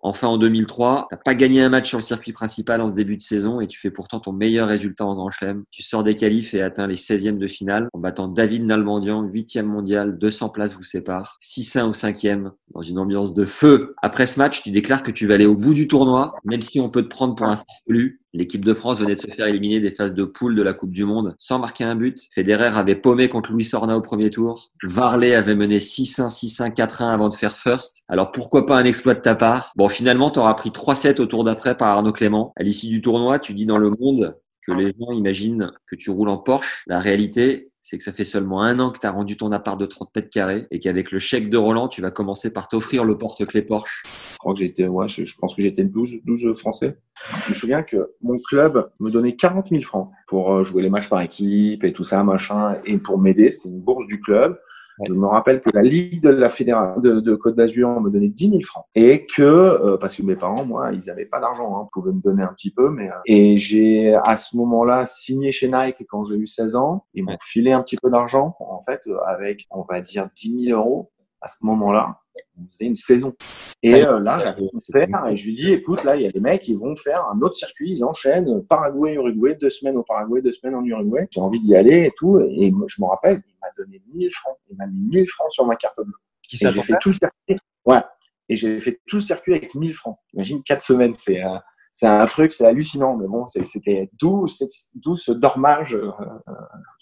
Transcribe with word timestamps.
Enfin, 0.00 0.28
en 0.28 0.38
2003, 0.38 1.08
t'as 1.10 1.16
pas 1.16 1.34
gagné 1.34 1.60
un 1.60 1.68
match 1.68 1.88
sur 1.88 1.98
le 1.98 2.02
circuit 2.02 2.32
principal 2.32 2.80
en 2.80 2.88
ce 2.88 2.94
début 2.94 3.16
de 3.16 3.22
saison 3.22 3.60
et 3.60 3.66
tu 3.66 3.80
fais 3.80 3.90
pourtant 3.90 4.20
ton 4.20 4.32
meilleur 4.32 4.68
résultat 4.68 5.04
en 5.04 5.14
Grand 5.14 5.30
Chelem. 5.30 5.64
Tu 5.70 5.82
sors 5.82 6.04
des 6.04 6.14
qualifs 6.14 6.54
et 6.54 6.62
atteins 6.62 6.86
les 6.86 6.94
16e 6.94 7.36
de 7.36 7.46
finale 7.48 7.88
en 7.92 7.98
battant 7.98 8.28
David 8.28 8.64
Nalbandian, 8.64 9.24
8e 9.24 9.62
mondial, 9.62 10.16
200 10.18 10.50
places 10.50 10.74
vous 10.74 10.84
séparent, 10.84 11.36
6-1 11.42 11.88
au 11.88 11.92
5e, 11.92 12.50
dans 12.74 12.82
une 12.82 12.98
ambiance 12.98 13.34
de 13.34 13.44
feu. 13.44 13.94
Après 14.02 14.26
ce 14.26 14.38
match, 14.38 14.62
tu 14.62 14.70
déclares 14.70 15.02
que 15.02 15.10
tu 15.10 15.26
vas 15.26 15.34
aller 15.34 15.46
au 15.46 15.56
bout 15.56 15.74
du 15.74 15.88
tournoi, 15.88 16.34
même 16.44 16.62
si 16.62 16.80
on 16.80 16.90
peut 16.90 17.02
te 17.02 17.08
prendre 17.08 17.34
pour 17.34 17.46
un 17.46 17.56
farfelu. 17.56 18.20
L'équipe 18.38 18.64
de 18.64 18.72
France 18.72 19.00
venait 19.00 19.16
de 19.16 19.20
se 19.20 19.26
faire 19.26 19.48
éliminer 19.48 19.80
des 19.80 19.90
phases 19.90 20.14
de 20.14 20.22
poule 20.22 20.54
de 20.54 20.62
la 20.62 20.72
Coupe 20.72 20.92
du 20.92 21.04
Monde 21.04 21.34
sans 21.38 21.58
marquer 21.58 21.82
un 21.82 21.96
but. 21.96 22.20
Federer 22.32 22.70
avait 22.78 22.94
paumé 22.94 23.28
contre 23.28 23.50
Louis 23.50 23.64
Sorna 23.64 23.96
au 23.96 24.00
premier 24.00 24.30
tour. 24.30 24.70
Varley 24.84 25.34
avait 25.34 25.56
mené 25.56 25.80
6-1, 25.80 26.28
6-1, 26.28 26.72
4-1 26.72 27.08
avant 27.08 27.30
de 27.30 27.34
faire 27.34 27.56
first. 27.56 28.04
Alors 28.06 28.30
pourquoi 28.30 28.64
pas 28.64 28.78
un 28.78 28.84
exploit 28.84 29.14
de 29.14 29.20
ta 29.22 29.34
part? 29.34 29.72
Bon, 29.74 29.88
finalement, 29.88 30.30
tu 30.30 30.38
auras 30.38 30.54
pris 30.54 30.70
3-7 30.70 31.20
au 31.20 31.26
tour 31.26 31.42
d'après 31.42 31.76
par 31.76 31.88
Arnaud 31.88 32.12
Clément. 32.12 32.52
À 32.54 32.62
l'issue 32.62 32.86
du 32.86 33.02
tournoi, 33.02 33.40
tu 33.40 33.54
dis 33.54 33.66
dans 33.66 33.78
le 33.78 33.90
monde 33.90 34.36
que 34.68 34.78
les 34.78 34.92
gens 34.98 35.12
imaginent 35.12 35.72
que 35.86 35.96
tu 35.96 36.10
roules 36.10 36.28
en 36.28 36.38
Porsche. 36.38 36.84
La 36.86 36.98
réalité, 36.98 37.70
c'est 37.80 37.96
que 37.96 38.04
ça 38.04 38.12
fait 38.12 38.24
seulement 38.24 38.62
un 38.62 38.78
an 38.80 38.90
que 38.90 38.98
tu 38.98 39.06
as 39.06 39.10
rendu 39.10 39.36
ton 39.36 39.50
appart 39.52 39.80
de 39.80 39.86
30 39.86 40.10
mètres 40.14 40.28
carrés 40.28 40.66
et 40.70 40.78
qu'avec 40.78 41.10
le 41.10 41.18
chèque 41.18 41.48
de 41.48 41.56
Roland, 41.56 41.88
tu 41.88 42.02
vas 42.02 42.10
commencer 42.10 42.52
par 42.52 42.68
t'offrir 42.68 43.04
le 43.04 43.16
porte-clés 43.16 43.62
Porsche. 43.62 44.02
Je 44.32 44.38
crois 44.38 44.52
que 44.52 44.58
j'étais, 44.58 44.84
je 44.84 45.34
pense 45.38 45.54
que 45.54 45.62
j'étais 45.62 45.84
12, 45.84 46.18
12 46.24 46.58
français. 46.58 46.98
Je 47.46 47.50
me 47.50 47.54
souviens 47.54 47.82
que 47.82 48.12
mon 48.20 48.38
club 48.38 48.90
me 49.00 49.10
donnait 49.10 49.36
40 49.36 49.68
000 49.70 49.82
francs 49.82 50.10
pour 50.26 50.52
euh, 50.52 50.64
jouer 50.64 50.82
les 50.82 50.90
matchs 50.90 51.08
par 51.08 51.22
équipe 51.22 51.82
et 51.82 51.92
tout 51.92 52.04
ça, 52.04 52.22
machin, 52.22 52.76
et 52.84 52.98
pour 52.98 53.18
m'aider. 53.18 53.50
C'était 53.50 53.70
une 53.70 53.80
bourse 53.80 54.06
du 54.06 54.20
club. 54.20 54.58
Je 55.06 55.12
me 55.12 55.26
rappelle 55.26 55.60
que 55.60 55.70
la 55.74 55.82
Ligue 55.82 56.22
de 56.22 56.30
la 56.30 56.48
Fédération 56.48 57.00
de, 57.00 57.20
de 57.20 57.34
Côte 57.34 57.54
d'Azur 57.54 58.00
me 58.00 58.10
donnait 58.10 58.28
10 58.28 58.50
000 58.50 58.60
francs 58.62 58.84
et 58.94 59.26
que 59.26 59.42
euh, 59.42 59.96
parce 59.96 60.16
que 60.16 60.22
mes 60.22 60.36
parents, 60.36 60.64
moi, 60.64 60.92
ils 60.92 61.04
n'avaient 61.06 61.26
pas 61.26 61.40
d'argent, 61.40 61.78
hein, 61.78 61.88
pouvaient 61.92 62.12
me 62.12 62.20
donner 62.20 62.42
un 62.42 62.52
petit 62.52 62.70
peu, 62.70 62.90
mais 62.90 63.08
euh, 63.08 63.14
et 63.26 63.56
j'ai 63.56 64.14
à 64.24 64.36
ce 64.36 64.56
moment-là 64.56 65.06
signé 65.06 65.52
chez 65.52 65.68
Nike 65.68 66.04
quand 66.08 66.24
j'ai 66.24 66.36
eu 66.36 66.46
16 66.46 66.76
ans. 66.76 67.04
Ils 67.14 67.24
m'ont 67.24 67.36
filé 67.42 67.72
un 67.72 67.82
petit 67.82 67.96
peu 67.96 68.10
d'argent, 68.10 68.56
en 68.58 68.80
fait, 68.82 69.00
euh, 69.06 69.18
avec 69.26 69.66
on 69.70 69.82
va 69.82 70.00
dire 70.00 70.28
10 70.36 70.66
000 70.66 70.78
euros 70.80 71.10
à 71.40 71.48
ce 71.48 71.56
moment-là. 71.62 72.18
On 72.56 72.68
faisait 72.68 72.86
une 72.86 72.94
saison. 72.94 73.34
Et 73.82 74.04
euh, 74.04 74.18
là, 74.20 74.38
j'avais 74.38 74.68
faire 74.92 75.26
et 75.28 75.36
je 75.36 75.46
lui 75.46 75.54
dis, 75.54 75.70
écoute, 75.72 76.04
là, 76.04 76.16
il 76.16 76.22
y 76.22 76.26
a 76.26 76.30
des 76.30 76.40
mecs 76.40 76.62
qui 76.62 76.74
vont 76.74 76.96
faire 76.96 77.26
un 77.32 77.40
autre 77.40 77.54
circuit, 77.54 77.92
ils 77.92 78.04
enchaînent 78.04 78.62
Paraguay, 78.68 79.14
Uruguay, 79.14 79.56
deux 79.60 79.70
semaines 79.70 79.96
au 79.96 80.02
Paraguay, 80.02 80.42
deux 80.42 80.50
semaines 80.50 80.74
en 80.74 80.84
Uruguay. 80.84 81.28
J'ai 81.30 81.40
envie 81.40 81.60
d'y 81.60 81.76
aller 81.76 82.06
et 82.06 82.12
tout. 82.16 82.40
Et 82.40 82.72
je 82.86 83.02
me 83.02 83.06
rappelle, 83.06 83.40
donné 83.78 84.02
1000 84.12 84.32
francs. 84.32 84.56
Il 84.70 84.76
m'a 84.76 84.86
mis 84.86 85.08
1000 85.08 85.28
francs 85.28 85.52
sur 85.52 85.66
ma 85.66 85.76
carte 85.76 85.96
bleue. 85.96 86.12
Qui 86.42 86.56
Et 86.56 86.70
j'ai 86.70 86.82
fait 86.82 86.94
tout 87.00 87.10
le 87.10 87.14
circuit. 87.14 87.56
Ouais. 87.84 88.02
Et 88.48 88.56
j'ai 88.56 88.80
fait 88.80 89.00
tout 89.06 89.16
le 89.16 89.22
circuit 89.22 89.54
avec 89.54 89.74
1000 89.74 89.94
francs. 89.94 90.18
Imagine, 90.34 90.62
quatre 90.62 90.82
semaines, 90.82 91.14
c'est 91.14 91.42
euh, 91.42 91.58
c'est 91.98 92.06
un 92.06 92.26
truc, 92.26 92.52
c'est 92.52 92.64
hallucinant. 92.64 93.16
Mais 93.16 93.26
bon, 93.26 93.44
c'était 93.46 94.08
d'où 94.12 94.46
ce 94.46 95.32
dormage, 95.32 95.96
euh, 95.96 96.12
euh, 96.20 96.52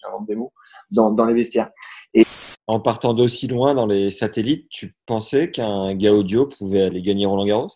j'invente 0.00 0.26
des 0.26 0.36
mots, 0.36 0.54
dans, 0.90 1.10
dans 1.10 1.26
les 1.26 1.34
vestiaires. 1.34 1.70
En 2.66 2.80
partant 2.80 3.12
d'aussi 3.12 3.46
loin 3.46 3.74
dans 3.74 3.86
les 3.86 4.10
satellites, 4.10 4.68
tu 4.70 4.96
pensais 5.04 5.50
qu'un 5.50 5.94
gars 5.94 6.14
audio 6.14 6.46
pouvait 6.46 6.84
aller 6.84 7.02
gagner 7.02 7.26
Roland 7.26 7.46
Garros? 7.46 7.68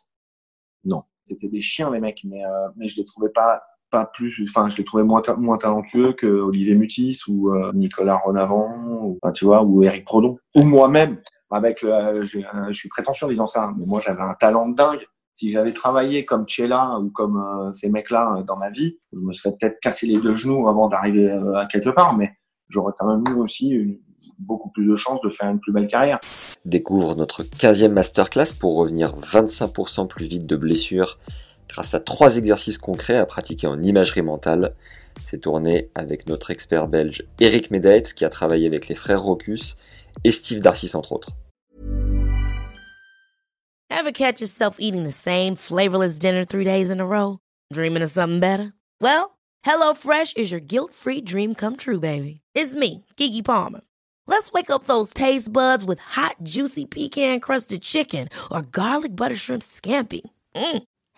Non, 0.85 1.05
c'était 1.25 1.49
des 1.49 1.61
chiens 1.61 1.91
les 1.91 2.01
mecs, 2.01 2.23
mais, 2.25 2.45
euh, 2.45 2.69
mais 2.77 2.89
je 2.89 2.97
les 2.97 3.05
trouvais 3.05 3.29
pas 3.29 3.63
pas 3.91 4.07
plus, 4.07 4.43
enfin 4.49 4.69
je 4.69 4.77
les 4.77 4.85
trouvais 4.85 5.03
moins 5.05 5.21
ta- 5.23 5.35
moins 5.37 5.59
talentueux 5.59 6.13
que 6.13 6.27
Olivier 6.27 6.75
Mutis 6.75 7.21
ou 7.29 7.51
euh, 7.51 7.73
Nicolas 7.75 8.17
Renavant, 8.25 8.69
ou 9.03 9.19
enfin, 9.23 9.33
tu 9.33 9.45
vois, 9.45 9.63
ou 9.63 9.83
Eric 9.83 10.05
Prodon, 10.05 10.37
ou 10.55 10.63
moi-même. 10.63 11.19
Avec 11.53 11.83
le, 11.83 11.93
euh, 11.93 12.23
je 12.25 12.73
suis 12.73 12.89
prétentieux 12.89 13.27
en 13.27 13.29
disant 13.31 13.47
ça, 13.49 13.73
mais 13.77 13.85
moi 13.85 14.01
j'avais 14.05 14.23
un 14.23 14.35
talent 14.35 14.69
de 14.69 14.77
dingue. 14.77 15.05
Si 15.35 15.51
j'avais 15.51 15.73
travaillé 15.73 16.25
comme 16.25 16.45
Chela 16.47 16.99
ou 17.01 17.11
comme 17.11 17.37
euh, 17.39 17.73
ces 17.73 17.89
mecs-là 17.89 18.45
dans 18.47 18.57
ma 18.57 18.71
vie, 18.71 18.99
je 19.13 19.19
me 19.19 19.33
serais 19.33 19.55
peut-être 19.59 19.81
cassé 19.81 20.07
les 20.07 20.19
deux 20.21 20.37
genoux 20.37 20.69
avant 20.69 20.89
d'arriver 20.89 21.31
à 21.57 21.67
quelque 21.67 21.91
part, 21.91 22.17
mais 22.17 22.31
j'aurais 22.69 22.93
quand 22.99 23.07
même 23.09 23.25
eu 23.35 23.41
aussi 23.41 23.69
une- 23.71 23.99
beaucoup 24.39 24.69
plus 24.71 24.87
de 24.87 24.95
chances 24.97 25.21
de 25.23 25.29
faire 25.31 25.49
une 25.51 25.59
plus 25.61 25.73
belle 25.73 25.87
carrière. 25.87 26.21
Découvre 26.67 27.17
notre 27.17 27.43
15e 27.43 27.93
masterclass 27.95 28.55
pour 28.59 28.77
revenir 28.77 29.15
25% 29.15 30.07
plus 30.07 30.27
vite 30.27 30.47
de 30.47 30.57
blessures 30.57 31.19
grâce 31.71 31.95
à 31.95 32.01
trois 32.01 32.37
exercices 32.37 32.79
concrets 32.79 33.17
à 33.17 33.27
pratiquer 33.27 33.69
en 33.69 33.81
imagerie 33.81 34.23
mentale. 34.23 34.75
C'est 35.25 35.41
tourné 35.41 35.89
avec 35.95 36.27
notre 36.27 36.51
expert 36.51 36.89
belge 36.89 37.25
Eric 37.39 37.71
Medaetz 37.71 38.13
qui 38.13 38.25
a 38.25 38.29
travaillé 38.29 38.67
avec 38.67 38.89
les 38.89 38.97
frères 38.97 39.23
Rocus 39.23 39.77
et 40.25 40.33
Steve 40.33 40.61
Darcis 40.61 40.97
entre 40.97 41.13
autres. 41.13 41.31
Ever 43.89 44.13
catch 44.13 44.41
yourself 44.41 44.77
eating 44.79 45.05
the 45.05 45.13
same 45.13 45.55
flavorless 45.57 46.19
dinner 46.19 46.45
three 46.45 46.65
days 46.65 46.91
in 46.91 47.01
a 47.01 47.07
row? 47.07 47.39
Dreaming 47.73 48.03
of 48.03 48.11
something 48.11 48.41
better? 48.41 48.73
Well, 49.01 49.39
HelloFresh 49.65 50.37
is 50.37 50.51
your 50.51 50.61
guilt-free 50.61 51.23
dream 51.23 51.55
come 51.55 51.77
true, 51.77 52.01
baby. 52.01 52.41
It's 52.55 52.75
me, 52.75 53.05
Kiki 53.17 53.43
Palmer. 53.43 53.83
Let's 54.27 54.51
wake 54.53 54.71
up 54.71 54.85
those 54.85 55.13
taste 55.13 55.53
buds 55.53 55.85
with 55.85 55.99
hot, 55.99 56.37
juicy 56.43 56.87
pecan-crusted 56.87 57.83
chicken 57.83 58.29
or 58.51 58.63
garlic 58.63 59.15
butter 59.15 59.37
shrimp 59.37 59.63
scampi. 59.63 60.23
Mm. 60.55 60.83